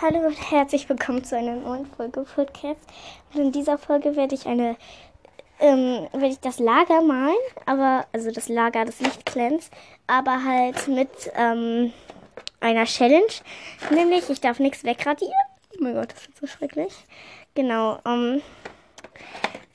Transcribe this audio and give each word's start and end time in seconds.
Hallo 0.00 0.26
und 0.26 0.50
herzlich 0.50 0.88
willkommen 0.88 1.22
zu 1.22 1.36
einer 1.36 1.54
neuen 1.54 1.86
Folge 1.86 2.22
Podcast. 2.22 2.80
Und 3.32 3.40
in 3.40 3.52
dieser 3.52 3.78
Folge 3.78 4.16
werde 4.16 4.34
ich 4.34 4.44
eine, 4.46 4.76
ähm, 5.60 6.08
werde 6.12 6.26
ich 6.26 6.40
das 6.40 6.58
Lager 6.58 7.00
malen, 7.00 7.36
aber, 7.64 8.04
also 8.12 8.32
das 8.32 8.48
Lager 8.48 8.84
des 8.84 9.00
Lichtclans, 9.00 9.70
aber 10.06 10.44
halt 10.44 10.88
mit, 10.88 11.08
ähm, 11.36 11.92
einer 12.60 12.86
Challenge. 12.86 13.32
Nämlich, 13.90 14.28
ich 14.28 14.40
darf 14.40 14.58
nichts 14.58 14.82
wegradieren. 14.82 15.32
Oh 15.74 15.82
mein 15.82 15.94
Gott, 15.94 16.12
das 16.12 16.26
wird 16.26 16.38
so 16.38 16.46
schrecklich. 16.48 16.92
Genau, 17.54 17.98
ähm, 18.04 18.42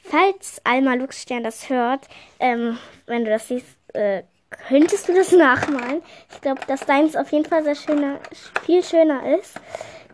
falls 0.04 0.60
Alma 0.66 0.96
Luxstern 0.96 1.44
das 1.44 1.70
hört, 1.70 2.08
ähm, 2.40 2.78
wenn 3.06 3.24
du 3.24 3.32
das 3.32 3.48
siehst, 3.48 3.78
äh, 3.94 4.24
könntest 4.68 5.08
du 5.08 5.14
das 5.14 5.32
nachmalen. 5.34 6.02
Ich 6.32 6.42
glaube, 6.42 6.62
dass 6.68 6.82
deins 6.82 7.16
auf 7.16 7.32
jeden 7.32 7.46
Fall 7.46 7.64
sehr 7.64 7.76
schöner, 7.76 8.20
viel 8.66 8.84
schöner 8.84 9.38
ist. 9.38 9.56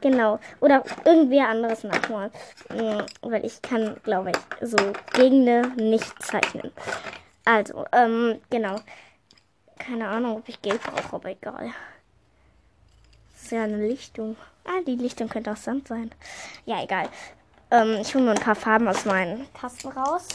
Genau. 0.05 0.39
Oder 0.61 0.83
irgendwer 1.03 1.49
anderes 1.49 1.83
nachmalen. 1.83 2.29
Mhm, 2.69 3.07
weil 3.23 3.43
ich 3.43 3.59
kann, 3.63 3.99
glaube 4.03 4.29
ich, 4.29 4.37
so 4.69 4.77
Gegende 5.13 5.67
nicht 5.77 6.21
zeichnen. 6.21 6.71
Also, 7.43 7.85
ähm, 7.91 8.39
genau. 8.51 8.75
Keine 9.79 10.07
Ahnung, 10.07 10.37
ob 10.37 10.47
ich 10.47 10.61
Geld 10.61 10.79
brauche, 10.83 11.15
aber 11.15 11.29
egal. 11.29 11.73
Das 13.33 13.41
ist 13.45 13.51
ja 13.51 13.63
eine 13.63 13.83
Lichtung. 13.87 14.37
Ah, 14.63 14.79
die 14.85 14.93
Lichtung 14.93 15.27
könnte 15.27 15.51
auch 15.51 15.57
Sand 15.57 15.87
sein. 15.87 16.11
Ja, 16.67 16.83
egal. 16.83 17.09
Ähm, 17.71 17.97
ich 17.99 18.13
hole 18.13 18.25
nur 18.25 18.35
ein 18.35 18.39
paar 18.39 18.53
Farben 18.53 18.87
aus 18.87 19.05
meinem 19.05 19.51
Kasten 19.55 19.87
raus. 19.87 20.27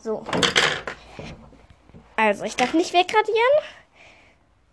So. 0.00 0.24
Also, 2.16 2.44
ich 2.44 2.56
darf 2.56 2.72
nicht 2.72 2.94
wegradieren. 2.94 3.58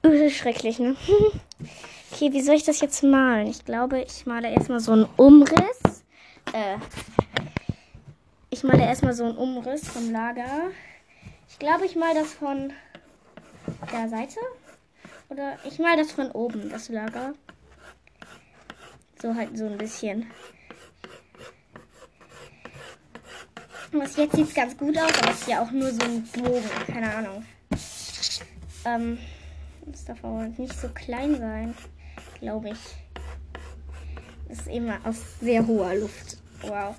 Uh, 0.06 0.30
schrecklich, 0.30 0.80
ne? 0.80 0.96
okay, 2.12 2.32
wie 2.32 2.42
soll 2.42 2.56
ich 2.56 2.64
das 2.64 2.82
jetzt 2.82 3.04
malen? 3.04 3.48
Ich 3.48 3.66
glaube, 3.66 4.02
ich 4.02 4.26
male 4.26 4.50
erstmal 4.52 4.80
so 4.80 4.94
einen 4.94 5.08
Umriss. 5.18 6.04
Äh, 6.54 6.78
ich 8.50 8.64
male 8.64 8.84
erstmal 8.84 9.14
so 9.14 9.26
einen 9.26 9.38
Umriss 9.38 9.88
vom 9.88 10.12
Lager. 10.12 10.72
Ich 11.50 11.60
glaube, 11.60 11.86
ich 11.86 11.96
male 11.96 12.22
das 12.22 12.34
von 12.34 12.74
der 13.92 14.10
Seite. 14.10 14.40
Oder 15.30 15.58
ich 15.66 15.80
male 15.80 15.98
das 15.98 16.12
von 16.12 16.32
oben, 16.32 16.70
das 16.70 16.90
Lager. 16.90 17.34
So 19.22 19.36
halt 19.36 19.58
so 19.58 19.66
ein 19.66 19.78
bisschen. 19.78 20.32
Was 23.92 24.16
jetzt 24.18 24.36
sieht 24.36 24.48
es 24.48 24.54
ganz 24.54 24.78
gut 24.78 24.98
aus, 24.98 25.18
aber 25.22 25.32
es 25.32 25.42
ist 25.42 25.48
ja 25.48 25.62
auch 25.62 25.72
nur 25.72 25.92
so 25.92 26.02
ein 26.02 26.24
Bogen. 26.24 26.70
Keine 26.88 27.14
Ahnung. 27.14 27.46
Ähm, 28.86 29.18
das 29.86 30.06
darf 30.06 30.24
aber 30.24 30.48
nicht 30.58 30.80
so 30.80 30.90
klein 30.90 31.38
sein, 31.38 31.74
glaube 32.40 32.70
ich. 32.70 32.80
Das 34.48 34.60
ist 34.60 34.68
eben 34.68 34.90
aus 35.04 35.18
sehr 35.42 35.66
hoher 35.68 35.96
Luft. 35.96 36.38
Wow. 36.62 36.96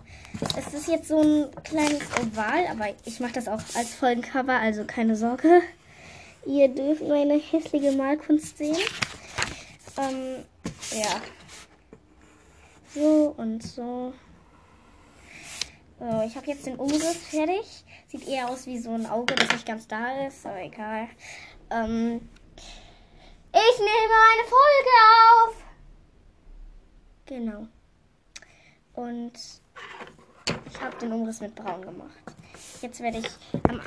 Es 0.57 0.73
ist 0.75 0.89
jetzt 0.89 1.09
so 1.09 1.21
ein 1.21 1.47
kleines 1.65 2.03
Oval, 2.21 2.67
aber 2.71 2.89
ich 3.05 3.21
mache 3.21 3.33
das 3.33 3.49
auch 3.49 3.61
als 3.75 3.95
Folgencover, 3.95 4.53
also 4.53 4.85
keine 4.85 5.17
Sorge. 5.17 5.63
Ihr 6.47 6.69
dürft 6.69 7.07
meine 7.07 7.39
hässliche 7.39 7.93
Malkunst 7.93 8.57
sehen. 8.59 8.77
Ähm, 9.97 10.45
ja. 10.93 11.21
So 12.95 13.35
und 13.37 13.63
so. 13.63 14.13
So, 15.99 16.23
ich 16.25 16.37
habe 16.37 16.47
jetzt 16.47 16.67
den 16.67 16.77
Umriss 16.77 17.17
fertig. 17.29 17.85
Sieht 18.07 18.29
eher 18.29 18.49
aus 18.49 18.67
wie 18.67 18.79
so 18.79 18.91
ein 18.93 19.07
Auge, 19.07 19.35
das 19.35 19.51
nicht 19.51 19.67
ganz 19.67 19.89
da 19.89 20.27
ist, 20.27 20.47
aber 20.47 20.63
egal. 20.63 21.09
Ähm, 21.71 22.29
ich 23.53 23.79
nehme 23.79 24.15
eine 24.31 24.45
Folge 24.49 24.95
auf. 25.25 25.57
Genau. 27.27 27.67
Und 28.95 29.33
ich 30.71 30.81
habe 30.81 30.97
den 31.01 31.13
Umriss 31.13 31.41
mit 31.41 31.55
Braun 31.55 31.83
gemacht. 31.83 32.11
Jetzt 32.81 33.01
werde 33.01 33.19
ich 33.19 33.29
am. 33.69 33.81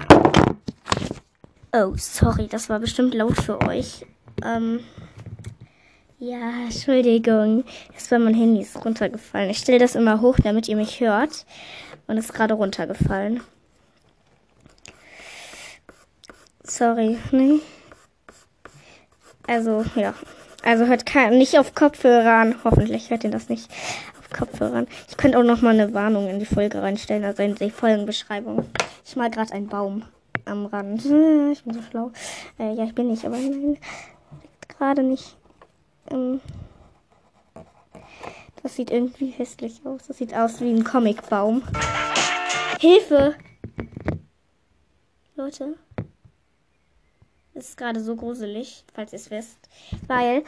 Oh, 1.74 1.94
sorry, 1.96 2.48
das 2.48 2.70
war 2.70 2.80
bestimmt 2.80 3.14
laut 3.14 3.38
für 3.42 3.62
euch. 3.62 4.06
Ähm. 4.44 4.82
Ja, 6.20 6.66
Entschuldigung. 6.66 7.64
Jetzt 7.94 8.12
war 8.12 8.20
mein 8.20 8.36
Handy 8.36 8.62
ist 8.62 8.86
runtergefallen. 8.86 9.50
Ich 9.50 9.58
stelle 9.58 9.80
das 9.80 9.96
immer 9.96 10.22
hoch, 10.22 10.38
damit 10.44 10.68
ihr 10.68 10.76
mich 10.76 11.00
hört. 11.00 11.46
Und 12.08 12.18
ist 12.18 12.34
gerade 12.34 12.54
runtergefallen. 12.54 13.42
Sorry, 16.64 17.18
ne? 17.32 17.60
Also, 19.52 19.84
ja. 19.96 20.14
Also 20.64 20.86
hört 20.86 21.06
kein, 21.06 21.38
nicht 21.38 21.60
auf 21.60 21.76
Kopfhörer 21.76 22.36
an. 22.36 22.56
Hoffentlich 22.64 23.10
hört 23.10 23.26
ihr 23.26 23.32
das 23.32 23.50
nicht 23.50 23.70
auf 24.18 24.30
Kopfhörer 24.30 24.76
an. 24.76 24.88
Ich 25.10 25.18
könnte 25.18 25.38
auch 25.38 25.44
noch 25.44 25.62
mal 25.62 25.74
eine 25.74 25.94
Warnung 25.94 26.30
in 26.30 26.40
die 26.40 26.46
Folge 26.46 26.82
reinstellen, 26.82 27.26
also 27.26 27.44
in 27.44 27.56
die 27.56 27.70
Folgenbeschreibung. 27.70 28.66
Ich 29.06 29.18
mal 29.18 29.30
gerade 29.30 29.54
einen 29.54 29.68
Baum 29.68 30.04
am 30.46 30.68
Rand. 30.68 31.04
Ich 31.52 31.64
bin 31.66 31.74
so 31.74 31.82
schlau. 31.82 32.12
Äh, 32.60 32.76
ja, 32.76 32.86
ich 32.86 32.96
bin 32.96 33.10
nicht, 33.10 33.26
aber 33.26 33.36
nein. 33.36 33.78
Gerade 34.70 35.04
nicht. 35.04 35.36
Ähm, 36.10 36.40
das 38.64 38.78
sieht 38.78 38.90
irgendwie 38.90 39.32
hässlich 39.32 39.82
aus. 39.84 40.08
Das 40.08 40.18
sieht 40.18 40.34
aus 40.34 40.62
wie 40.62 40.72
ein 40.72 40.86
Comicbaum. 40.86 41.62
Hilfe! 42.80 43.36
Leute. 45.36 45.76
Es 47.62 47.70
ist 47.70 47.78
gerade 47.78 48.00
so 48.02 48.16
gruselig, 48.16 48.84
falls 48.96 49.14
ihr 49.14 49.18
es 49.18 49.30
wisst. 49.30 49.60
Weil 50.08 50.44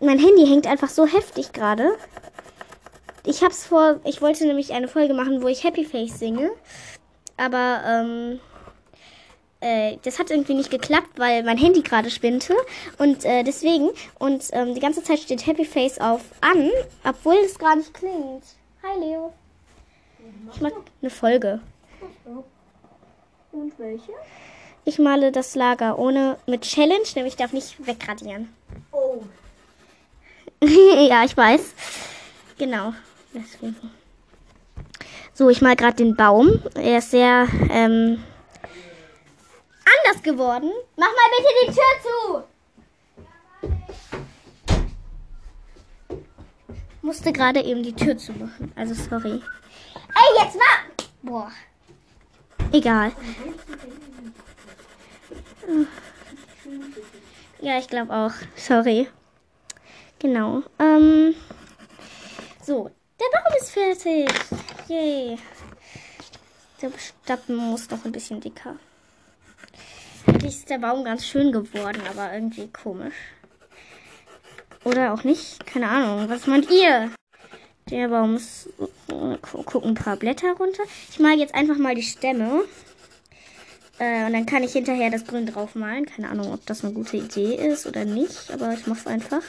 mein 0.00 0.20
Handy 0.20 0.46
hängt 0.46 0.68
einfach 0.68 0.90
so 0.90 1.06
heftig 1.06 1.52
gerade. 1.52 1.96
Ich 3.26 3.42
hab's 3.42 3.66
vor. 3.66 3.98
Ich 4.04 4.22
wollte 4.22 4.46
nämlich 4.46 4.72
eine 4.72 4.86
Folge 4.86 5.12
machen, 5.12 5.42
wo 5.42 5.48
ich 5.48 5.64
Happy 5.64 5.84
Face 5.84 6.20
singe. 6.20 6.52
Aber, 7.36 7.82
ähm. 7.84 8.40
Äh, 9.58 9.96
das 10.04 10.20
hat 10.20 10.30
irgendwie 10.30 10.54
nicht 10.54 10.70
geklappt, 10.70 11.18
weil 11.18 11.42
mein 11.42 11.58
Handy 11.58 11.82
gerade 11.82 12.10
spinnte. 12.10 12.54
Und 12.96 13.24
äh, 13.24 13.42
deswegen. 13.42 13.90
Und 14.20 14.44
ähm, 14.52 14.74
die 14.76 14.80
ganze 14.80 15.02
Zeit 15.02 15.18
steht 15.18 15.44
Happy 15.44 15.64
Face 15.64 16.00
auf 16.00 16.20
an, 16.42 16.70
obwohl 17.02 17.38
es 17.44 17.58
gar 17.58 17.74
nicht 17.74 17.92
klingt. 17.92 18.44
Hi 18.84 19.00
Leo. 19.00 19.32
Ich 20.54 20.60
mag 20.60 20.74
eine 21.00 21.10
Folge. 21.10 21.60
Und 23.50 23.78
welche? 23.80 24.12
Ich 24.84 24.98
male 24.98 25.30
das 25.30 25.54
Lager 25.54 25.98
ohne 25.98 26.38
mit 26.46 26.62
Challenge, 26.62 27.06
nämlich 27.14 27.36
darf 27.36 27.52
nicht 27.52 27.86
wegradieren. 27.86 28.52
Oh. 28.90 29.22
ja, 30.64 31.24
ich 31.24 31.36
weiß. 31.36 31.74
Genau. 32.58 32.92
Deswegen. 33.32 33.76
So, 35.34 35.48
ich 35.50 35.62
mal 35.62 35.76
gerade 35.76 35.96
den 35.96 36.16
Baum. 36.16 36.62
Er 36.74 36.98
ist 36.98 37.10
sehr 37.10 37.46
ähm, 37.70 38.22
anders 39.84 40.22
geworden. 40.22 40.70
Mach 40.96 41.06
mal 41.06 41.30
bitte 41.36 41.48
die 41.66 41.72
Tür 41.72 41.82
zu. 42.02 42.44
Musste 47.02 47.32
gerade 47.32 47.62
eben 47.62 47.82
die 47.82 47.94
Tür 47.94 48.16
zumachen. 48.16 48.72
Also 48.76 48.94
sorry. 48.94 49.40
Ey, 49.94 50.44
jetzt 50.44 50.56
mach! 50.56 51.06
Boah. 51.22 51.50
Egal. 52.72 53.12
Ja, 57.60 57.78
ich 57.78 57.88
glaube 57.88 58.12
auch. 58.12 58.32
Sorry. 58.56 59.08
Genau. 60.18 60.62
Ähm, 60.78 61.34
so, 62.64 62.90
der 63.20 63.26
Baum 63.38 63.56
ist 63.58 63.70
fertig. 63.70 64.28
Yay. 64.88 65.38
Der 66.80 66.90
Stappen 66.98 67.56
muss 67.56 67.90
noch 67.90 68.04
ein 68.04 68.12
bisschen 68.12 68.40
dicker. 68.40 68.76
Eigentlich 70.26 70.56
ist 70.56 70.70
der 70.70 70.78
Baum 70.78 71.04
ganz 71.04 71.24
schön 71.26 71.52
geworden, 71.52 72.02
aber 72.10 72.32
irgendwie 72.32 72.68
komisch. 72.68 73.14
Oder 74.84 75.12
auch 75.12 75.24
nicht. 75.24 75.64
Keine 75.66 75.88
Ahnung. 75.88 76.28
Was 76.28 76.46
meint 76.46 76.70
ihr? 76.70 77.10
Der 77.90 78.08
Baum 78.08 78.36
ist. 78.36 78.68
Gucken 79.66 79.90
ein 79.90 79.94
paar 79.94 80.16
Blätter 80.16 80.52
runter. 80.52 80.82
Ich 81.10 81.18
male 81.18 81.38
jetzt 81.38 81.54
einfach 81.54 81.76
mal 81.76 81.94
die 81.94 82.02
Stämme. 82.02 82.64
Äh, 84.02 84.26
und 84.26 84.32
dann 84.32 84.46
kann 84.46 84.64
ich 84.64 84.72
hinterher 84.72 85.10
das 85.10 85.24
Grün 85.26 85.46
draufmalen. 85.46 86.06
Keine 86.06 86.28
Ahnung, 86.28 86.52
ob 86.52 86.66
das 86.66 86.84
eine 86.84 86.92
gute 86.92 87.18
Idee 87.18 87.54
ist 87.54 87.86
oder 87.86 88.04
nicht, 88.04 88.50
aber 88.52 88.72
ich 88.72 88.88
mache 88.88 88.98
es 88.98 89.06
einfach. 89.06 89.42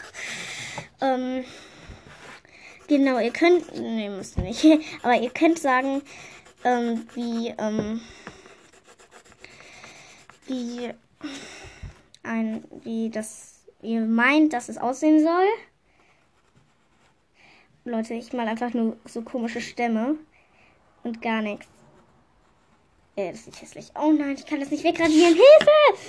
Ähm, 1.02 1.44
genau, 2.88 3.18
ihr 3.18 3.32
könnt, 3.32 3.74
nee, 3.76 4.10
müsst 4.10 4.38
ihr 4.38 4.44
nicht, 4.44 4.64
aber 5.02 5.16
ihr 5.16 5.32
könnt 5.32 5.58
sagen, 5.58 6.04
ähm, 6.64 7.08
wie, 7.16 7.48
ähm, 7.58 8.02
wie 10.46 10.92
ein, 12.22 12.64
wie 12.84 13.10
das, 13.10 13.64
ihr 13.82 14.02
meint, 14.02 14.54
dass 14.54 14.70
es 14.70 14.78
aussehen 14.78 15.24
soll. 15.24 15.48
Leute, 17.86 18.14
ich 18.14 18.34
mal 18.34 18.48
einfach 18.48 18.76
nur 18.76 18.98
so 19.06 19.24
komische 19.24 19.62
Stämme 19.62 20.16
und 21.02 21.24
gar 21.24 21.42
nichts. 21.42 21.73
Äh, 23.16 23.32
das 23.32 23.46
sieht 23.46 23.62
hässlich. 23.62 23.92
Oh 23.96 24.12
nein, 24.12 24.36
ich 24.36 24.46
kann 24.46 24.60
das 24.60 24.72
nicht 24.72 24.84
wegradieren. 24.84 25.34
Hilfe! 25.34 26.00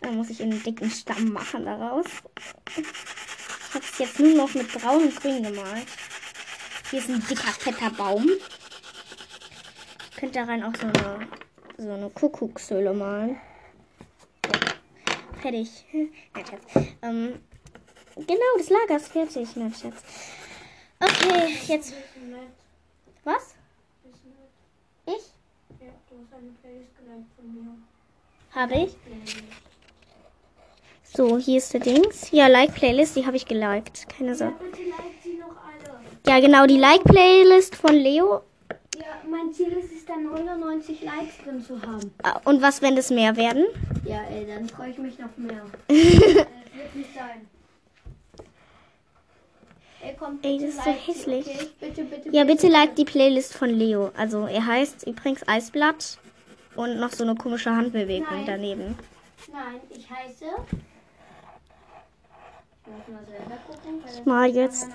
Dann 0.00 0.16
muss 0.16 0.30
ich 0.30 0.42
einen 0.42 0.62
dicken 0.62 0.90
Stamm 0.90 1.32
machen 1.32 1.64
daraus. 1.64 2.06
Ich 2.76 3.74
habe 3.74 3.84
es 3.84 3.98
jetzt 3.98 4.20
nur 4.20 4.34
noch 4.34 4.54
mit 4.54 4.72
braun 4.72 5.04
und 5.04 5.16
grün 5.20 5.42
gemalt. 5.42 5.86
Hier 6.90 6.98
ist 6.98 7.08
ein 7.08 7.24
dicker, 7.28 7.52
fetter 7.52 7.90
Baum. 7.90 8.26
Ich 10.10 10.16
könnte 10.16 10.40
daran 10.40 10.62
auch 10.64 10.74
so 10.74 10.86
eine, 10.86 11.28
so 11.78 11.92
eine 11.92 12.10
Kuckuckshöhle 12.10 12.92
malen. 12.92 13.38
Fertig. 15.40 15.84
Nein, 15.92 16.44
Schatz. 16.46 16.86
Ähm, 17.02 17.40
genau, 18.16 18.56
das 18.58 18.68
Lager 18.70 18.96
ist 18.96 19.08
fertig. 19.08 19.56
Nein, 19.56 19.74
Schatz. 19.74 20.02
Okay, 20.98 21.56
jetzt. 21.66 21.94
Was? 23.24 23.54
Ja, 25.80 25.86
du 26.08 26.16
hast 26.22 26.32
eine 26.34 26.50
Playlist 26.62 26.90
geliked 26.98 27.30
von 27.36 27.54
mir. 27.54 27.74
Habe 28.54 28.74
ich? 28.84 28.96
So, 31.04 31.38
hier 31.38 31.58
ist 31.58 31.72
der 31.72 31.80
Dings. 31.80 32.30
Ja, 32.30 32.46
Like-Playlist, 32.48 33.16
die 33.16 33.26
habe 33.26 33.36
ich 33.36 33.46
geliked. 33.46 34.06
Keine 34.16 34.28
Ja, 34.30 34.34
Sorge. 34.34 34.54
bitte 34.64 34.82
liked 34.88 35.22
sie 35.22 35.34
noch 35.38 35.48
alle. 35.56 36.00
Ja, 36.26 36.40
genau, 36.40 36.66
die 36.66 36.76
Like-Playlist 36.78 37.74
von 37.74 37.94
Leo. 37.94 38.42
Ja, 38.96 39.06
mein 39.28 39.52
Ziel 39.52 39.68
ist 39.72 39.92
es 39.92 40.04
dann 40.04 40.24
99 40.24 41.02
Likes 41.02 41.38
drin 41.44 41.62
zu 41.64 41.80
haben. 41.82 42.12
Ah, 42.22 42.40
Und 42.44 42.62
was, 42.62 42.82
wenn 42.82 42.96
es 42.96 43.10
mehr 43.10 43.36
werden? 43.36 43.66
Ja, 44.04 44.20
ey, 44.30 44.46
dann 44.46 44.68
freue 44.68 44.90
ich 44.90 44.98
mich 44.98 45.18
noch 45.18 45.36
mehr. 45.36 45.62
das 45.88 45.96
wird 45.98 46.94
nicht 46.94 47.14
sein. 47.14 47.48
Ey, 50.02 50.16
komm, 50.18 50.38
Ey, 50.42 50.58
bitte 50.58 50.66
das 50.66 50.76
ist 50.76 50.84
so 50.84 50.90
hässlich. 50.90 51.46
Okay? 51.46 51.68
Bitte, 51.78 52.04
bitte, 52.04 52.28
Ja, 52.30 52.44
bitte 52.44 52.68
like 52.68 52.86
like. 52.86 52.96
die 52.96 53.04
Playlist 53.04 53.54
von 53.54 53.68
Leo. 53.70 54.10
Also, 54.16 54.46
er 54.46 54.64
heißt 54.64 55.06
übrigens 55.06 55.46
Eisblatt 55.46 56.18
und 56.74 56.98
noch 56.98 57.10
so 57.10 57.24
eine 57.24 57.34
komische 57.34 57.74
Handbewegung 57.74 58.26
Nein. 58.30 58.44
daneben. 58.46 58.98
Nein, 59.52 59.80
ich 59.90 60.08
heiße. 60.10 60.46
Ich 64.18 64.26
mal 64.26 64.48
jetzt. 64.50 64.88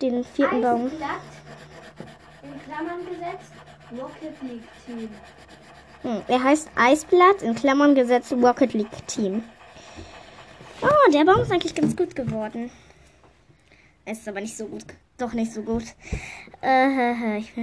Den 0.00 0.22
vierten 0.22 0.62
Baum. 0.62 0.86
Eisblatt, 0.86 1.20
in 2.42 2.62
Klammern 2.64 3.00
gesetzt, 3.04 3.52
Rocket 4.00 4.42
League 4.42 4.62
Team. 4.86 5.08
Hm, 6.02 6.22
er 6.28 6.42
heißt 6.42 6.70
Eisblatt, 6.76 7.42
in 7.42 7.54
Klammern 7.56 7.94
gesetzt 7.96 8.32
Rocket 8.32 8.72
League 8.74 9.06
Team. 9.08 9.42
Oh, 10.80 11.10
der 11.12 11.24
Baum 11.24 11.40
ist 11.40 11.50
eigentlich 11.50 11.74
ganz 11.74 11.96
gut 11.96 12.14
geworden. 12.14 12.70
Es 14.10 14.20
ist 14.20 14.28
aber 14.28 14.40
nicht 14.40 14.56
so 14.56 14.64
gut. 14.64 14.86
Doch 15.18 15.34
nicht 15.34 15.52
so 15.52 15.60
gut. 15.60 15.84
Äh, 16.62 17.36
ich, 17.38 17.54
ja, 17.54 17.62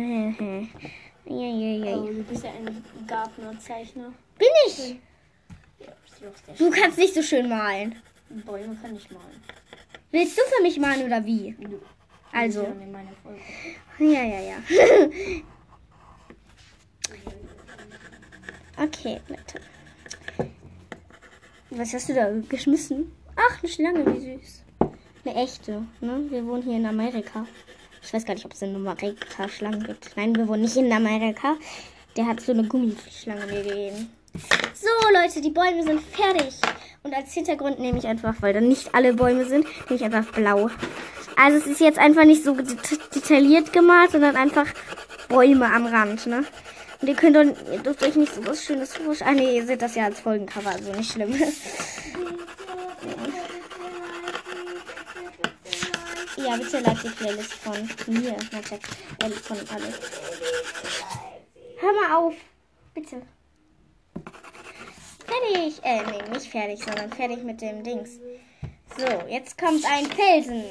ja, 1.26 1.86
ja. 1.86 1.98
Oh, 1.98 2.06
du 2.06 2.24
bist 2.24 2.44
ja 2.44 2.52
ein 2.52 2.84
Gartnerzeichner. 3.08 4.14
Bin 4.38 4.48
ich? 4.68 5.00
Ja, 5.80 5.88
du 6.56 6.70
kannst 6.70 7.00
nicht 7.00 7.16
so 7.16 7.24
schön 7.24 7.50
malen. 7.50 7.96
Bäume 8.46 8.78
kann 8.80 8.96
ich 8.96 9.10
malen. 9.10 9.42
Willst 10.12 10.38
du 10.38 10.42
für 10.56 10.62
mich 10.62 10.78
malen 10.78 11.08
oder 11.08 11.26
wie? 11.26 11.56
Du. 11.60 11.82
Also. 12.32 12.68
Ja, 13.98 14.24
ja, 14.24 14.40
ja. 14.40 14.58
okay, 18.84 19.20
Leute. 19.28 19.62
Was 21.72 21.92
hast 21.92 22.08
du 22.10 22.14
da 22.14 22.30
geschmissen? 22.48 23.12
Ach, 23.36 23.64
eine 23.64 23.72
Schlange, 23.72 24.06
wie 24.06 24.38
süß. 24.38 24.65
Eine 25.26 25.36
echte, 25.44 25.84
ne? 26.02 26.26
Wir 26.30 26.46
wohnen 26.46 26.62
hier 26.64 26.76
in 26.78 26.86
Amerika. 26.86 27.46
Ich 28.04 28.14
weiß 28.14 28.26
gar 28.26 28.36
nicht, 28.36 28.46
ob 28.46 28.54
es 28.54 28.62
in 28.62 28.76
Amerika 28.76 29.50
Schlangen 29.50 29.84
gibt. 29.84 30.12
Nein, 30.16 30.36
wir 30.36 30.48
wohnen 30.48 30.62
nicht 30.62 30.78
in 30.78 30.92
Amerika. 30.92 31.56
Der 32.16 32.28
hat 32.28 32.42
so 32.42 32.52
eine 32.52 32.64
Gummischlange 32.64 33.48
gegeben. 33.48 34.12
So, 34.76 34.90
Leute, 35.14 35.42
die 35.42 35.50
Bäume 35.50 35.82
sind 35.84 36.02
fertig. 36.02 36.54
Und 37.04 37.14
als 37.14 37.34
Hintergrund 37.34 37.80
nehme 37.80 37.98
ich 37.98 38.06
einfach, 38.06 38.36
weil 38.42 38.54
da 38.54 38.62
nicht 38.62 38.94
alle 38.94 39.14
Bäume 39.14 39.46
sind, 39.46 39.66
nehme 39.90 39.96
ich 39.96 40.04
einfach 40.04 40.32
blau. 40.34 40.70
Also 41.38 41.58
es 41.58 41.66
ist 41.68 41.80
jetzt 41.82 41.98
einfach 42.00 42.26
nicht 42.26 42.44
so 42.44 42.54
det- 42.54 42.78
detailliert 43.16 43.74
gemalt, 43.74 44.12
sondern 44.12 44.36
einfach 44.36 44.68
Bäume 45.28 45.66
am 45.74 45.86
Rand, 45.88 46.28
ne? 46.28 46.46
Und 47.02 47.08
ihr 47.08 47.16
könnt 47.16 47.36
ihr 47.36 47.80
dürft 47.80 48.04
euch 48.04 48.16
nicht 48.16 48.34
so 48.34 48.46
was 48.46 48.64
Schönes 48.64 48.96
vorstellen. 48.96 49.32
Ah, 49.32 49.34
nee, 49.34 49.58
ihr 49.58 49.66
seht 49.66 49.82
das 49.82 49.96
ja 49.96 50.06
als 50.06 50.20
Folgencover, 50.20 50.70
also 50.70 50.92
nicht 50.94 51.12
schlimm. 51.12 51.34
ja, 56.38 56.58
bitte 56.58 56.80
like 56.80 57.02
die 57.02 57.10
Playlist 57.10 57.54
von 57.54 57.74
mir, 58.08 58.32
äh, 58.32 59.30
von 59.30 59.58
alles. 59.70 60.00
Hör 61.80 61.94
mal 61.94 62.16
auf, 62.18 62.36
bitte. 62.94 63.22
Fertig. 65.26 65.84
Äh, 65.84 66.04
nee, 66.04 66.30
nicht 66.34 66.48
fertig, 66.48 66.84
sondern 66.84 67.12
fertig 67.12 67.44
mit 67.44 67.62
dem 67.62 67.84
Dings. 67.84 68.20
So, 68.98 69.06
jetzt 69.28 69.58
kommt 69.58 69.84
ein 69.86 70.06
Felsen. 70.06 70.64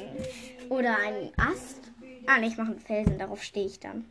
Oder 0.69 0.97
ein 0.97 1.31
Ast. 1.37 1.81
Ah, 2.25 2.39
nee, 2.39 2.47
ich 2.47 2.57
mache 2.57 2.71
einen 2.71 2.79
Felsen, 2.79 3.19
darauf 3.19 3.43
stehe 3.43 3.67
ich 3.67 3.79
dann. 3.79 4.05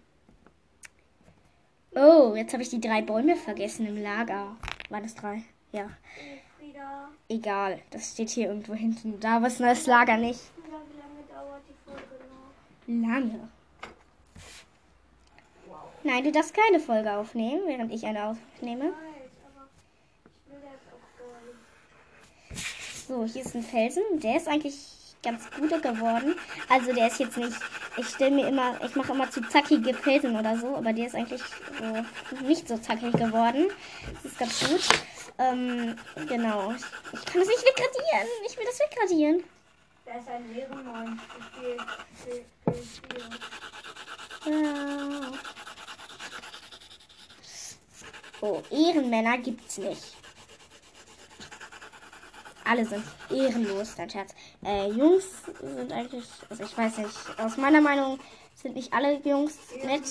Oh, 1.96 2.34
jetzt 2.36 2.52
habe 2.52 2.62
ich 2.62 2.70
die 2.70 2.80
drei 2.80 3.02
Bäume 3.02 3.36
vergessen 3.36 3.86
im 3.86 4.02
Lager. 4.02 4.56
Waren 4.88 5.02
das 5.02 5.14
drei? 5.14 5.42
Ja. 5.72 5.90
Egal, 7.28 7.80
das 7.90 8.12
steht 8.12 8.30
hier 8.30 8.48
irgendwo 8.48 8.74
hinten. 8.74 9.18
Da 9.20 9.42
was 9.42 9.58
das 9.58 9.86
Lager 9.86 10.16
nicht. 10.16 10.40
wie 10.56 10.70
lange 10.70 11.22
dauert 11.32 11.62
die 11.68 11.74
Folge 11.84 12.02
noch? 12.28 12.52
Lange. 12.86 13.48
Nein, 16.02 16.22
du 16.22 16.32
darfst 16.32 16.54
keine 16.54 16.80
Folge 16.80 17.12
aufnehmen, 17.12 17.62
während 17.66 17.92
ich 17.92 18.04
eine 18.04 18.24
aufnehme. 18.26 18.92
So, 23.08 23.24
hier 23.24 23.42
ist 23.42 23.54
ein 23.54 23.62
Felsen. 23.62 24.02
Der 24.14 24.36
ist 24.36 24.48
eigentlich 24.48 24.76
ganz 25.22 25.50
gut 25.50 25.70
geworden. 25.82 26.34
Also 26.68 26.92
der 26.92 27.06
ist 27.06 27.18
jetzt 27.18 27.38
nicht, 27.38 27.56
ich 27.96 28.06
stelle 28.06 28.32
mir 28.32 28.48
immer, 28.48 28.78
ich 28.84 28.94
mache 28.94 29.12
immer 29.12 29.30
zu 29.30 29.40
zackige 29.48 29.94
Felsen 29.94 30.36
oder 30.36 30.56
so, 30.58 30.76
aber 30.76 30.92
der 30.92 31.06
ist 31.06 31.14
eigentlich 31.14 31.40
so 31.40 32.46
nicht 32.46 32.68
so 32.68 32.76
zackig 32.76 33.12
geworden. 33.12 33.68
Das 34.22 34.32
ist 34.32 34.38
ganz 34.38 34.60
gut. 34.60 34.88
Ähm, 35.38 35.96
genau. 36.28 36.72
Ich 37.12 37.24
kann 37.24 37.40
das 37.40 37.48
nicht 37.48 37.64
wegradieren. 37.64 38.28
Ich 38.46 38.56
will 38.56 38.66
das 38.66 38.78
wegradieren. 38.78 39.44
Da 40.04 40.18
ist 40.18 40.28
ein 40.28 40.54
Ehrenmann. 40.54 41.20
Ich 42.66 42.96
spiele. 42.96 43.30
Ja. 44.46 45.32
Oh, 48.40 48.62
Ehrenmänner 48.70 49.38
gibt's 49.38 49.78
nicht. 49.78 50.14
Alle 52.64 52.84
sind 52.84 53.04
ehrenlos, 53.30 53.94
dein 53.94 54.10
Scherz. 54.10 54.34
Äh, 54.62 54.88
Jungs 54.88 55.24
sind 55.60 55.92
eigentlich, 55.92 56.24
also 56.50 56.62
ich 56.64 56.76
weiß 56.76 56.98
nicht, 56.98 57.38
aus 57.38 57.56
meiner 57.56 57.80
Meinung 57.80 58.18
sind 58.54 58.74
nicht 58.74 58.92
alle 58.92 59.18
Jungs 59.20 59.58
nett, 59.82 60.02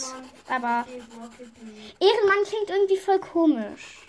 aber 0.48 0.86
Ehrenmann 2.00 2.44
klingt 2.46 2.70
irgendwie 2.70 2.98
voll 2.98 3.20
komisch. 3.20 4.08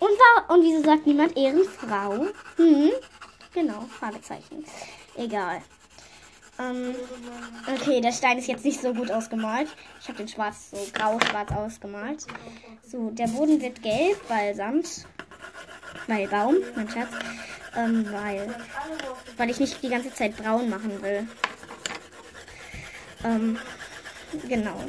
Und, 0.00 0.10
war, 0.10 0.50
und 0.50 0.62
wieso 0.62 0.82
sagt 0.82 1.06
niemand 1.06 1.36
Ehrenfrau? 1.36 2.26
Hm, 2.56 2.90
genau, 3.52 3.82
Fragezeichen. 3.98 4.64
Egal. 5.16 5.62
Ähm, 6.58 6.94
okay, 7.66 8.00
der 8.00 8.12
Stein 8.12 8.38
ist 8.38 8.48
jetzt 8.48 8.64
nicht 8.64 8.80
so 8.80 8.92
gut 8.92 9.10
ausgemalt. 9.10 9.68
Ich 10.00 10.08
habe 10.08 10.18
den 10.18 10.28
schwarz, 10.28 10.70
so 10.70 10.76
grau-schwarz 10.92 11.52
ausgemalt. 11.52 12.26
So, 12.86 13.10
der 13.10 13.28
Boden 13.28 13.60
wird 13.60 13.82
gelb, 13.82 14.18
weil 14.28 14.54
Sand. 14.54 15.06
Weil 16.06 16.28
Baum, 16.28 16.56
mein 16.76 16.88
Schatz. 16.88 17.08
Ähm, 17.76 18.06
weil, 18.12 18.54
weil 19.36 19.50
ich 19.50 19.60
nicht 19.60 19.82
die 19.82 19.88
ganze 19.88 20.12
Zeit 20.12 20.36
braun 20.36 20.68
machen 20.68 21.00
will. 21.02 21.26
Ähm, 23.24 23.58
genau. 24.48 24.84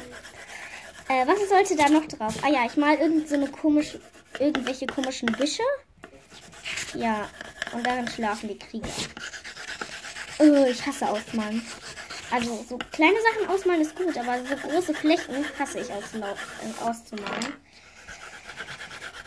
Äh, 1.07 1.27
was 1.27 1.47
sollte 1.47 1.75
da 1.75 1.89
noch 1.89 2.05
drauf? 2.07 2.35
Ah 2.41 2.49
ja, 2.49 2.65
ich 2.65 2.75
mal 2.75 2.95
irgend 2.95 3.29
so 3.29 3.35
eine 3.35 3.47
komische, 3.47 4.01
irgendwelche 4.39 4.87
komischen 4.87 5.31
Büsche. 5.33 5.63
Ja, 6.95 7.29
und 7.73 7.85
darin 7.85 8.07
schlafen 8.07 8.49
die 8.49 8.57
Krieger. 8.57 8.87
Oh, 10.39 10.65
ich 10.69 10.85
hasse 10.85 11.07
Ausmalen. 11.07 11.61
Also 12.31 12.65
so 12.67 12.77
kleine 12.91 13.17
Sachen 13.21 13.49
ausmalen 13.49 13.81
ist 13.81 13.95
gut, 13.95 14.17
aber 14.17 14.39
so 14.45 14.55
große 14.55 14.93
Flächen 14.93 15.45
hasse 15.59 15.79
ich 15.79 15.89
äh, 15.89 16.83
auszumalen. 16.83 17.53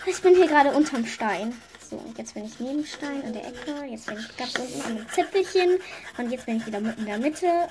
Ich 0.06 0.20
bin 0.22 0.34
hier 0.34 0.48
gerade 0.48 0.72
unterm 0.72 1.06
Stein. 1.06 1.54
So, 1.88 2.02
jetzt 2.16 2.34
bin 2.34 2.44
ich 2.46 2.58
neben 2.60 2.84
Stein 2.84 3.22
an 3.24 3.32
der 3.32 3.46
Ecke. 3.46 3.84
Jetzt 3.84 4.06
bin 4.06 4.18
ich 4.18 4.36
ganz 4.36 4.54
unten 4.56 4.80
an 4.82 4.96
dem 4.96 5.08
Zipfelchen. 5.10 5.78
Und 6.16 6.30
jetzt 6.30 6.46
bin 6.46 6.56
ich 6.56 6.66
wieder 6.66 6.80
mitten 6.80 7.00
in 7.00 7.06
der 7.06 7.18
Mitte. 7.18 7.68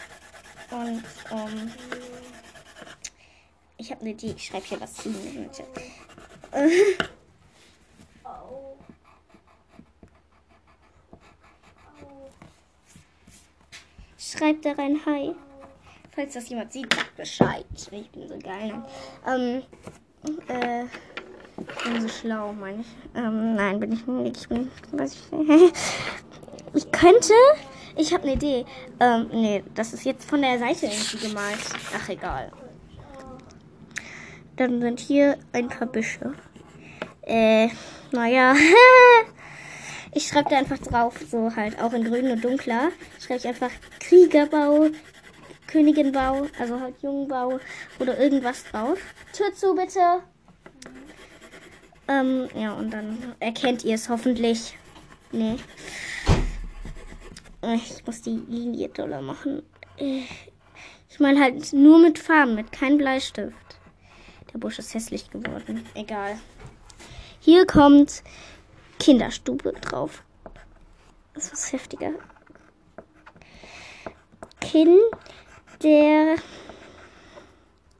Und 0.71 1.03
ähm, 1.31 1.71
ich 3.77 3.91
habe 3.91 4.01
eine 4.01 4.11
Idee. 4.11 4.33
Ich 4.37 4.45
schreibe 4.45 4.65
hier 4.65 4.81
was 4.81 5.01
hin. 5.01 5.15
in 5.25 5.31
die 5.31 5.39
Mitte. 5.39 5.63
Au. 8.23 8.77
Schreibt 14.35 14.65
da 14.65 14.71
rein 14.71 14.99
Hi. 15.05 15.35
Falls 16.15 16.33
das 16.33 16.49
jemand 16.49 16.73
sieht, 16.73 16.91
sagt 16.91 17.15
Bescheid. 17.15 17.65
Ich 17.75 18.09
bin 18.09 18.27
so 18.27 18.37
geil. 18.39 18.73
Ähm, 19.27 19.61
äh, 20.47 20.85
ich 21.59 21.83
bin 21.83 22.01
so 22.01 22.07
schlau, 22.07 22.51
meine 22.53 22.81
ich. 22.81 22.87
Ähm, 23.15 23.53
nein, 23.55 23.79
bin 23.79 23.91
ich 23.91 24.07
nicht. 24.07 24.37
Ich 24.37 24.47
bin, 24.49 24.71
weiß 24.91 25.15
ich 25.15 25.31
nicht. 25.31 25.75
Ich 26.75 26.91
könnte. 26.91 27.33
Ich 27.95 28.11
habe 28.11 28.23
eine 28.23 28.33
Idee. 28.33 28.65
Ähm, 28.99 29.29
nee, 29.31 29.63
das 29.75 29.93
ist 29.93 30.03
jetzt 30.05 30.27
von 30.27 30.41
der 30.41 30.57
Seite 30.57 30.87
irgendwie 30.87 31.27
gemalt. 31.27 31.59
Ach, 31.95 32.09
egal. 32.09 32.51
Dann 34.55 34.81
sind 34.81 34.99
hier 34.99 35.37
ein 35.51 35.67
paar 35.67 35.85
Büsche. 35.85 36.33
Äh, 37.21 37.69
naja. 38.11 38.55
ich 40.15 40.27
schreibe 40.27 40.49
da 40.49 40.57
einfach 40.57 40.77
drauf, 40.77 41.19
so 41.29 41.55
halt 41.55 41.81
auch 41.81 41.93
in 41.93 42.03
grün 42.03 42.31
und 42.31 42.43
dunkler. 42.43 42.91
Schreibe 43.19 43.39
ich 43.39 43.47
einfach 43.47 43.71
Kriegerbau, 43.99 44.89
Königinbau, 45.67 46.47
also 46.59 46.79
halt 46.79 46.95
Jungbau 47.01 47.59
oder 47.99 48.19
irgendwas 48.19 48.63
drauf. 48.65 48.99
Tür 49.33 49.53
zu, 49.53 49.73
bitte. 49.75 50.21
Ähm, 52.07 52.49
ja, 52.55 52.73
und 52.73 52.91
dann 52.91 53.33
erkennt 53.39 53.83
ihr 53.83 53.95
es 53.95 54.09
hoffentlich. 54.09 54.77
Nee. 55.31 55.55
Ich 57.75 58.05
muss 58.05 58.21
die 58.21 58.41
Linie 58.47 58.89
doller 58.89 59.21
machen. 59.21 59.63
Ich 59.97 61.19
meine 61.19 61.39
halt 61.39 61.71
nur 61.73 61.99
mit 61.99 62.19
Farben, 62.19 62.55
mit 62.55 62.71
keinem 62.71 62.97
Bleistift. 62.97 63.55
Der 64.53 64.59
Busch 64.59 64.79
ist 64.79 64.93
hässlich 64.93 65.29
geworden. 65.31 65.85
Egal. 65.95 66.37
Hier 67.39 67.65
kommt 67.65 68.21
Kinderstube 68.99 69.73
drauf. 69.73 70.23
Das 71.33 71.45
ist 71.45 71.53
was 71.53 71.73
heftiger. 71.73 72.11
Kind 74.61 75.01
der. 75.81 76.35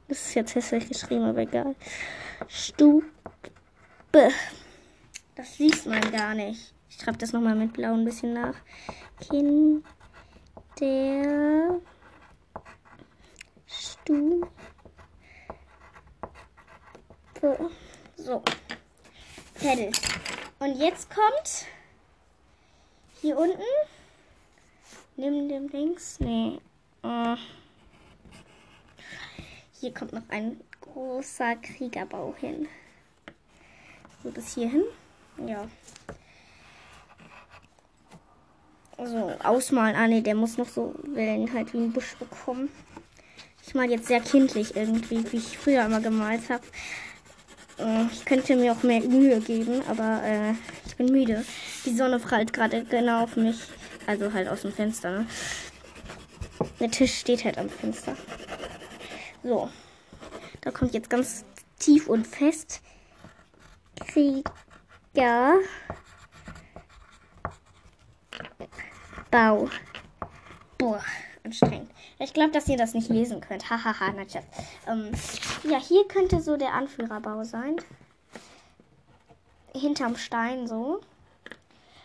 Das 0.08 0.26
ist 0.26 0.34
jetzt 0.34 0.54
hässlich 0.54 0.88
geschrieben, 0.88 1.24
aber 1.24 1.40
egal. 1.40 1.74
Stube. 2.48 3.04
Das 5.34 5.58
liest 5.58 5.86
man 5.86 6.12
gar 6.12 6.34
nicht. 6.34 6.74
Ich 6.88 6.96
schreibe 6.96 7.18
das 7.18 7.32
nochmal 7.32 7.56
mit 7.56 7.72
Blau 7.72 7.92
ein 7.94 8.04
bisschen 8.04 8.34
nach. 8.34 8.54
Kind 9.28 9.84
der 10.78 11.80
Stube. 13.66 14.48
So. 18.16 18.42
Fertig. 19.54 20.00
Und 20.58 20.78
jetzt 20.78 21.08
kommt 21.10 21.66
hier 23.20 23.38
unten. 23.38 23.62
Nimm 25.16 25.48
dem 25.48 25.68
links. 25.68 26.18
Nee. 26.20 26.58
Uh. 27.02 27.36
Hier 29.80 29.92
kommt 29.92 30.12
noch 30.12 30.28
ein 30.28 30.60
großer 30.80 31.56
Kriegerbau 31.56 32.34
hin. 32.38 32.68
So, 34.22 34.30
bis 34.30 34.54
hierhin. 34.54 34.84
Ja. 35.46 35.68
So, 38.96 39.32
ausmalen. 39.42 39.96
Ah, 39.96 40.06
ne, 40.06 40.22
der 40.22 40.34
muss 40.34 40.56
noch 40.56 40.68
so 40.68 40.94
Wellen 41.02 41.52
halt 41.52 41.72
wie 41.72 41.78
ein 41.78 41.92
Busch 41.92 42.16
bekommen. 42.16 42.70
Ich 43.66 43.74
mal 43.74 43.90
jetzt 43.90 44.06
sehr 44.06 44.20
kindlich 44.20 44.76
irgendwie, 44.76 45.30
wie 45.32 45.38
ich 45.38 45.58
früher 45.58 45.84
immer 45.84 46.00
gemalt 46.00 46.48
habe. 46.48 46.64
Äh, 47.78 48.06
ich 48.12 48.24
könnte 48.24 48.56
mir 48.56 48.72
auch 48.72 48.82
mehr 48.82 49.00
Mühe 49.00 49.40
geben, 49.40 49.82
aber 49.88 50.22
äh, 50.22 50.54
ich 50.86 50.96
bin 50.96 51.06
müde. 51.06 51.44
Die 51.84 51.94
Sonne 51.94 52.18
prallt 52.18 52.52
gerade 52.52 52.84
genau 52.84 53.24
auf 53.24 53.36
mich. 53.36 53.60
Also 54.06 54.32
halt 54.32 54.48
aus 54.48 54.62
dem 54.62 54.72
Fenster. 54.72 55.10
Ne? 55.10 55.26
Der 56.80 56.90
Tisch 56.90 57.18
steht 57.18 57.44
halt 57.44 57.58
am 57.58 57.68
Fenster. 57.68 58.16
So. 59.42 59.70
Da 60.60 60.70
kommt 60.70 60.94
jetzt 60.94 61.10
ganz 61.10 61.44
tief 61.78 62.08
und 62.08 62.26
fest. 62.26 62.80
Krieger. 64.06 65.54
Bau. 69.30 69.68
Boah, 70.78 71.02
anstrengend. 71.44 71.90
Ich 72.24 72.32
glaube, 72.32 72.52
dass 72.52 72.68
ihr 72.68 72.78
das 72.78 72.94
nicht 72.94 73.10
lesen 73.10 73.42
könnt. 73.42 73.68
Hahaha, 73.68 74.14
na 74.16 74.22
ähm, 74.90 75.10
Ja, 75.64 75.78
hier 75.78 76.08
könnte 76.08 76.40
so 76.40 76.56
der 76.56 76.72
Anführerbau 76.72 77.44
sein. 77.44 77.76
Hinterm 79.74 80.16
Stein 80.16 80.66
so. 80.66 81.02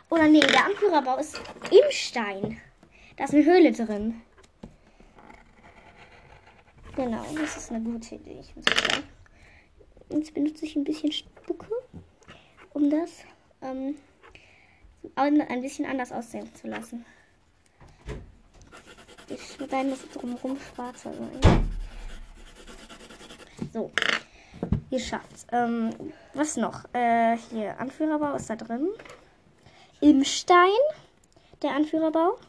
Oder 0.10 0.28
nee, 0.28 0.42
der 0.42 0.66
Anführerbau 0.66 1.18
ist 1.18 1.40
im 1.72 1.92
Stein. 1.92 2.60
Da 3.16 3.24
ist 3.24 3.34
eine 3.34 3.46
Höhle 3.46 3.72
drin. 3.72 4.22
Genau, 6.98 7.24
das 7.40 7.56
ist 7.56 7.72
eine 7.72 7.80
gute 7.80 8.16
Idee. 8.16 8.44
Jetzt 10.10 10.34
benutze 10.34 10.66
ich 10.66 10.76
ein 10.76 10.84
bisschen 10.84 11.14
Spucke, 11.14 11.72
um 12.74 12.90
das 12.90 13.24
ähm, 13.62 13.96
ein 15.16 15.62
bisschen 15.62 15.86
anders 15.86 16.12
aussehen 16.12 16.54
zu 16.56 16.68
lassen. 16.68 17.06
Ich 19.29 19.41
schneide 19.53 19.91
das 19.91 20.09
drumherum 20.09 20.57
schwarzer 20.59 21.12
sein. 21.13 21.69
So, 23.74 23.91
geschafft. 24.89 25.45
Ähm, 25.51 25.93
was 26.33 26.57
noch? 26.57 26.86
Äh, 26.93 27.38
hier, 27.50 27.79
Anführerbau 27.79 28.36
ist 28.36 28.50
da 28.50 28.55
drin. 28.55 28.89
Im 30.01 30.24
Stein, 30.24 30.69
der 31.62 31.71
Anführerbau. 31.71 32.39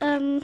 Ähm, 0.00 0.42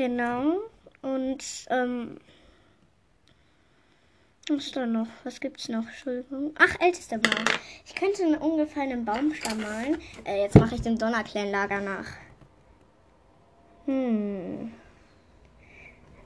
Genau. 0.00 0.56
Und, 1.02 1.44
ähm, 1.68 2.16
was 4.50 4.66
ist 4.66 4.76
da 4.76 4.86
noch? 4.86 5.06
Was 5.24 5.40
gibt's 5.40 5.68
noch? 5.68 5.86
Entschuldigung. 5.86 6.52
Ach, 6.58 6.80
ältester 6.80 7.18
Baum. 7.18 7.44
Ich 7.86 7.94
könnte 7.94 8.24
einen 8.24 8.36
umgefallenen 8.36 9.04
Baumstamm 9.04 9.60
malen. 9.60 9.98
Äh, 10.24 10.42
jetzt 10.42 10.58
mache 10.58 10.74
ich 10.74 10.82
den 10.82 10.98
Donnerclan-Lager 10.98 11.80
nach. 11.80 12.06
Hm. 13.86 14.72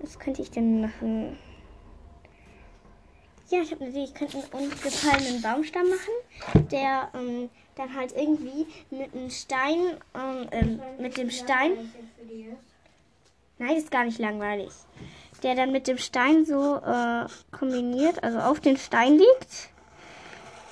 Was 0.00 0.18
könnte 0.18 0.42
ich 0.42 0.50
denn 0.50 0.80
machen? 0.80 1.38
Ja, 3.50 3.60
ich 3.60 3.70
habe 3.70 3.84
eine 3.84 3.90
Idee. 3.90 4.04
Ich 4.04 4.14
könnte 4.14 4.38
einen 4.38 4.64
umgefallenen 4.64 5.42
Baumstamm 5.42 5.86
machen, 5.88 6.68
der 6.70 7.10
ähm, 7.14 7.50
dann 7.76 7.94
halt 7.94 8.12
irgendwie 8.16 8.66
mit 8.90 9.14
einem 9.14 9.30
Stein, 9.30 9.78
ähm, 10.14 10.48
ähm, 10.50 10.80
mit 10.98 11.16
dem 11.16 11.30
Stein. 11.30 11.92
Nein, 13.58 13.76
ist 13.76 13.90
gar 13.90 14.04
nicht 14.04 14.18
langweilig. 14.18 14.72
Der 15.44 15.54
dann 15.54 15.70
mit 15.70 15.86
dem 15.86 15.98
Stein 15.98 16.44
so 16.44 16.76
äh, 16.76 17.26
kombiniert, 17.56 18.24
also 18.24 18.38
auf 18.38 18.58
den 18.60 18.76
Stein 18.76 19.18
liegt. 19.18 19.68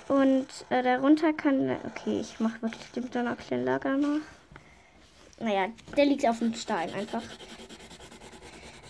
Und 0.09 0.49
äh, 0.71 0.83
darunter 0.83 1.33
kann. 1.33 1.77
Okay, 1.87 2.21
ich 2.21 2.41
mache 2.41 2.61
wirklich 2.63 2.91
dem 2.93 3.11
Donnerklein 3.11 3.65
Lager 3.65 3.97
nach. 3.97 4.21
Naja, 5.39 5.69
der 5.97 6.07
liegt 6.07 6.27
auf 6.27 6.39
dem 6.41 6.55
Stein 6.55 6.93
einfach. 6.95 7.23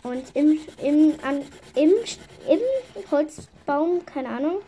Und 0.03 0.25
im, 0.35 0.59
im, 0.83 1.15
an, 1.23 1.43
im, 1.75 1.91
im 2.49 3.11
Holzbaum, 3.11 4.05
keine 4.05 4.29
Ahnung. 4.29 4.61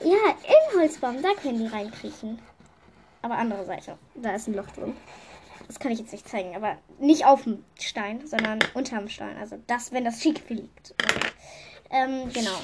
Ja, 0.00 0.34
im 0.44 0.80
Holzbaum, 0.80 1.22
da 1.22 1.30
können 1.40 1.58
die 1.58 1.66
reinkriechen. 1.66 2.38
Aber 3.22 3.36
andere 3.36 3.64
Seite, 3.64 3.98
da 4.14 4.34
ist 4.34 4.46
ein 4.48 4.54
Loch 4.54 4.68
drin. 4.68 4.94
Das 5.66 5.78
kann 5.78 5.92
ich 5.92 5.98
jetzt 5.98 6.12
nicht 6.12 6.28
zeigen, 6.28 6.54
aber 6.54 6.78
nicht 6.98 7.26
auf 7.26 7.44
dem 7.44 7.64
Stein, 7.78 8.26
sondern 8.26 8.58
unterm 8.74 9.08
Stein. 9.08 9.36
Also 9.36 9.58
das, 9.66 9.92
wenn 9.92 10.04
das 10.04 10.22
schick 10.22 10.48
liegt. 10.48 10.94
Ähm, 11.90 12.30
genau. 12.32 12.58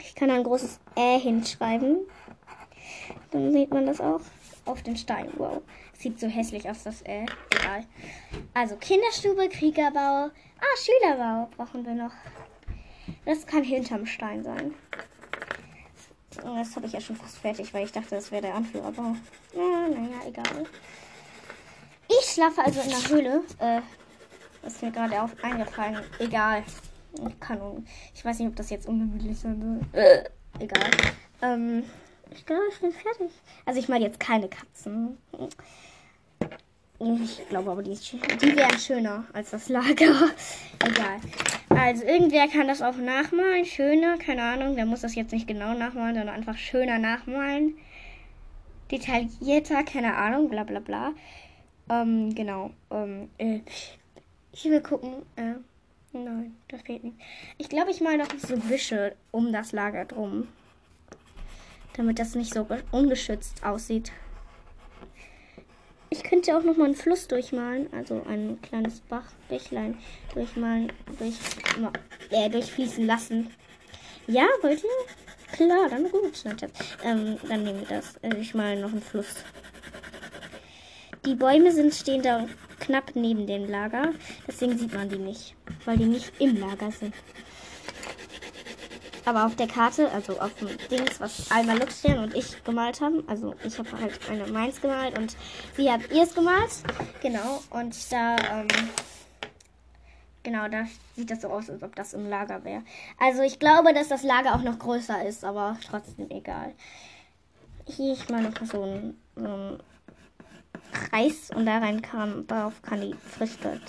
Ich 0.00 0.14
kann 0.14 0.30
ein 0.30 0.44
großes 0.44 0.80
Ä 0.96 1.18
hinschreiben. 1.18 1.98
Dann 3.30 3.52
sieht 3.52 3.70
man 3.70 3.86
das 3.86 4.00
auch 4.00 4.20
auf 4.64 4.82
den 4.82 4.96
Stein. 4.96 5.30
Wow. 5.36 5.62
Sieht 5.96 6.20
so 6.20 6.26
hässlich 6.26 6.68
aus, 6.68 6.82
das 6.82 7.02
Ä. 7.06 7.26
Egal. 7.50 7.84
Also 8.52 8.76
Kinderstube, 8.76 9.48
Kriegerbau. 9.48 10.28
Ah, 10.28 10.76
Schülerbau 10.82 11.48
brauchen 11.56 11.84
wir 11.84 11.94
noch. 11.94 12.12
Das 13.24 13.46
kann 13.46 13.62
hinterm 13.62 14.06
Stein 14.06 14.44
sein. 14.44 14.74
Das 16.42 16.74
habe 16.74 16.86
ich 16.86 16.92
ja 16.92 17.00
schon 17.00 17.16
fast 17.16 17.38
fertig, 17.38 17.72
weil 17.72 17.84
ich 17.84 17.92
dachte, 17.92 18.10
das 18.10 18.30
wäre 18.32 18.42
der 18.42 18.54
Anführerbau. 18.54 19.14
Ja, 19.54 19.88
naja, 19.88 20.20
egal. 20.26 20.66
Ich 22.34 22.42
schlafe 22.42 22.64
also 22.64 22.80
in 22.80 22.88
der 22.88 23.08
Höhle. 23.10 23.44
Äh, 23.60 23.80
was 24.62 24.82
mir 24.82 24.90
gerade 24.90 25.22
auf 25.22 25.30
eingefallen. 25.44 25.98
Egal. 26.18 26.64
Kann, 27.38 27.86
ich 28.12 28.24
weiß 28.24 28.40
nicht, 28.40 28.48
ob 28.48 28.56
das 28.56 28.70
jetzt 28.70 28.88
ungemütlich 28.88 29.38
sein 29.38 29.80
soll. 29.92 30.02
Äh, 30.02 30.24
egal. 30.58 30.90
Ähm, 31.42 31.84
ich 32.32 32.44
glaube, 32.44 32.64
ich 32.72 32.80
bin 32.80 32.90
fertig. 32.90 33.30
Also 33.64 33.78
ich 33.78 33.88
meine 33.88 34.06
jetzt 34.06 34.18
keine 34.18 34.48
Katzen. 34.48 35.16
Ich 36.98 37.48
glaube 37.50 37.70
aber, 37.70 37.84
die, 37.84 37.96
die 37.96 38.56
wären 38.56 38.80
schöner 38.80 39.22
als 39.32 39.50
das 39.50 39.68
Lager. 39.68 39.94
Egal. 40.84 41.20
Also 41.68 42.04
irgendwer 42.04 42.48
kann 42.48 42.66
das 42.66 42.82
auch 42.82 42.96
nachmalen. 42.96 43.64
Schöner, 43.64 44.18
keine 44.18 44.42
Ahnung. 44.42 44.74
Der 44.74 44.86
muss 44.86 45.02
das 45.02 45.14
jetzt 45.14 45.30
nicht 45.30 45.46
genau 45.46 45.72
nachmalen, 45.74 46.16
sondern 46.16 46.34
einfach 46.34 46.58
schöner 46.58 46.98
nachmalen. 46.98 47.76
Detaillierter, 48.90 49.84
keine 49.84 50.16
Ahnung, 50.16 50.48
bla 50.48 50.64
bla 50.64 50.80
bla. 50.80 51.12
Ähm, 51.88 52.34
genau. 52.34 52.70
Ähm, 52.90 53.28
äh, 53.38 53.60
ich 54.52 54.64
will 54.64 54.80
gucken. 54.80 55.22
Äh, 55.36 55.54
Nein, 56.16 56.56
da 56.68 56.78
fehlt 56.78 57.02
nichts. 57.02 57.18
Ich 57.58 57.68
glaube, 57.68 57.90
ich 57.90 58.00
mal 58.00 58.16
noch 58.16 58.28
so 58.38 58.68
Wische 58.68 59.16
um 59.32 59.52
das 59.52 59.72
Lager 59.72 60.04
drum. 60.04 60.46
Damit 61.96 62.20
das 62.20 62.36
nicht 62.36 62.54
so 62.54 62.68
ungeschützt 62.92 63.64
aussieht. 63.64 64.12
Ich 66.10 66.22
könnte 66.22 66.56
auch 66.56 66.62
noch 66.62 66.76
mal 66.76 66.84
einen 66.84 66.94
Fluss 66.94 67.26
durchmalen, 67.26 67.92
also 67.92 68.24
ein 68.28 68.62
kleines 68.62 69.00
Bach, 69.00 69.32
Bächlein 69.48 69.98
durchmalen, 70.32 70.92
durch, 71.18 71.34
äh, 72.30 72.48
durchfließen 72.48 73.04
lassen. 73.04 73.50
Ja, 74.28 74.46
wollt 74.62 74.84
ihr? 74.84 75.56
Klar, 75.56 75.88
dann 75.88 76.08
gut. 76.12 76.44
Ähm, 77.04 77.38
dann 77.48 77.64
nehmen 77.64 77.80
wir 77.80 77.88
das. 77.88 78.22
Also 78.22 78.38
ich 78.38 78.54
mal 78.54 78.80
noch 78.80 78.92
einen 78.92 79.02
Fluss. 79.02 79.42
Die 81.26 81.34
Bäume 81.34 81.72
sind 81.72 81.94
stehen 81.94 82.22
da 82.22 82.46
knapp 82.80 83.12
neben 83.14 83.46
dem 83.46 83.66
Lager, 83.68 84.12
deswegen 84.46 84.76
sieht 84.76 84.92
man 84.92 85.08
die 85.08 85.16
nicht, 85.16 85.54
weil 85.86 85.96
die 85.96 86.04
nicht 86.04 86.32
im 86.38 86.60
Lager 86.60 86.90
sind. 86.92 87.14
Aber 89.24 89.46
auf 89.46 89.56
der 89.56 89.66
Karte, 89.66 90.10
also 90.12 90.38
auf 90.38 90.52
dem 90.56 90.68
Dings, 90.90 91.18
was 91.20 91.50
Alma 91.50 91.72
Luxstern 91.72 92.18
und 92.18 92.34
ich 92.34 92.62
gemalt 92.62 93.00
haben, 93.00 93.26
also 93.26 93.54
ich 93.64 93.78
habe 93.78 93.88
halt 93.98 94.20
eine 94.30 94.46
meins 94.48 94.82
gemalt 94.82 95.18
und 95.18 95.34
sie 95.76 95.90
hat 95.90 96.10
ihrs 96.10 96.34
gemalt. 96.34 96.70
Genau, 97.22 97.62
und 97.70 98.12
da, 98.12 98.36
ähm, 98.36 98.68
genau, 100.42 100.68
da 100.68 100.84
sieht 101.16 101.30
das 101.30 101.40
so 101.40 101.48
aus, 101.48 101.70
als 101.70 101.82
ob 101.82 101.96
das 101.96 102.12
im 102.12 102.28
Lager 102.28 102.64
wäre. 102.64 102.82
Also 103.18 103.40
ich 103.40 103.58
glaube, 103.58 103.94
dass 103.94 104.08
das 104.08 104.24
Lager 104.24 104.56
auch 104.56 104.62
noch 104.62 104.78
größer 104.78 105.26
ist, 105.26 105.42
aber 105.42 105.78
trotzdem 105.88 106.30
egal. 106.30 106.74
Hier 107.86 108.12
ich 108.12 108.28
noch 108.28 108.66
so 108.66 108.82
ein, 108.82 109.16
so 109.36 109.46
ein 109.46 109.78
Kreis 110.92 111.50
und 111.54 111.66
da 111.66 111.80
kam, 112.00 112.46
darauf 112.46 112.80
kann 112.82 113.00
die 113.00 113.14
Früchte. 113.14 113.80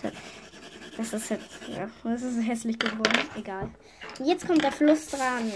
Das 0.97 1.13
ist 1.13 1.29
jetzt, 1.29 1.59
ja, 1.67 1.89
das 2.03 2.21
ist 2.21 2.47
hässlich 2.47 2.79
geworden. 2.79 3.19
Egal. 3.37 3.69
Jetzt 4.23 4.47
kommt 4.47 4.63
der 4.63 4.71
Fluss 4.71 5.07
dran. 5.07 5.51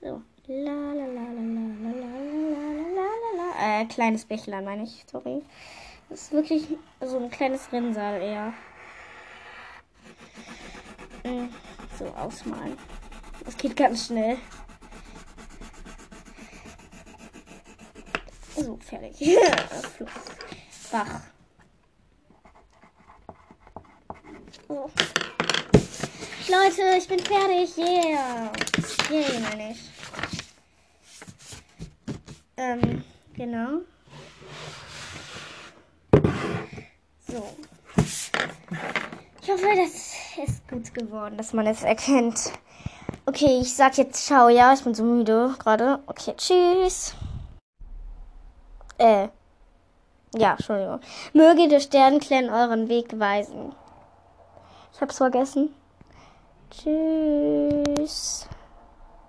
So. 0.00 0.22
La 0.46 0.72
la 0.72 0.92
la 0.92 1.04
la 1.04 1.22
la 1.30 1.60
la 1.82 2.00
la 2.00 2.10
la 2.96 2.96
la 2.96 3.30
la 3.36 3.80
Äh, 3.82 3.84
kleines 3.84 4.24
Bächlein 4.24 4.64
meine 4.64 4.84
ich, 4.84 5.04
sorry. 5.10 5.42
Das 6.08 6.22
ist 6.22 6.32
wirklich 6.32 6.66
so 7.00 7.18
ein 7.18 7.30
kleines 7.30 7.70
Rinnsal 7.70 8.20
eher. 8.20 8.52
So, 11.98 12.06
ausmalen. 12.06 12.78
Das 13.44 13.56
geht 13.56 13.76
ganz 13.76 14.06
schnell. 14.06 14.38
So, 18.62 18.76
fertig. 18.76 19.16
Bach. 20.92 21.22
So. 24.68 24.90
Leute, 26.48 26.82
ich 26.98 27.08
bin 27.08 27.20
fertig. 27.20 27.76
Yeah. 27.78 28.52
Yeah, 29.10 29.40
meine 29.40 29.72
ich. 29.72 29.90
Ähm, 32.58 33.04
genau. 33.34 33.80
So. 37.26 37.56
Ich 39.42 39.50
hoffe, 39.50 39.66
das 39.74 40.48
ist 40.48 40.68
gut 40.68 40.92
geworden, 40.92 41.38
dass 41.38 41.54
man 41.54 41.66
es 41.66 41.82
erkennt. 41.82 42.52
Okay, 43.24 43.60
ich 43.62 43.74
sag 43.74 43.96
jetzt 43.96 44.26
ciao, 44.26 44.50
ja, 44.50 44.74
ich 44.74 44.82
bin 44.82 44.94
so 44.94 45.02
müde 45.02 45.54
gerade. 45.58 46.00
Okay, 46.06 46.34
tschüss. 46.36 47.14
Äh. 49.00 49.28
Ja, 50.36 50.52
Entschuldigung. 50.52 51.00
Möge 51.32 51.68
der 51.68 51.80
Sternenclan 51.80 52.50
euren 52.50 52.88
Weg 52.88 53.18
weisen. 53.18 53.74
Ich 54.92 55.00
hab's 55.00 55.16
vergessen. 55.16 55.74
Tschüss. 56.70 58.46